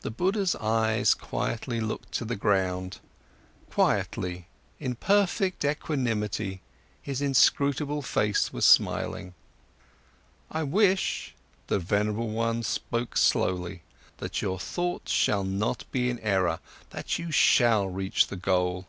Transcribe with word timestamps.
The 0.00 0.10
Buddha's 0.10 0.56
eyes 0.56 1.14
quietly 1.14 1.80
looked 1.80 2.10
to 2.14 2.24
the 2.24 2.34
ground; 2.34 2.98
quietly, 3.70 4.48
in 4.80 4.96
perfect 4.96 5.64
equanimity 5.64 6.60
his 7.00 7.22
inscrutable 7.22 8.02
face 8.02 8.52
was 8.52 8.64
smiling. 8.64 9.32
"I 10.50 10.64
wish," 10.64 11.36
the 11.68 11.78
venerable 11.78 12.30
one 12.30 12.64
spoke 12.64 13.16
slowly, 13.16 13.82
"that 14.16 14.42
your 14.42 14.58
thoughts 14.58 15.12
shall 15.12 15.44
not 15.44 15.84
be 15.92 16.10
in 16.10 16.18
error, 16.18 16.58
that 16.90 17.20
you 17.20 17.30
shall 17.30 17.86
reach 17.86 18.26
the 18.26 18.34
goal! 18.36 18.88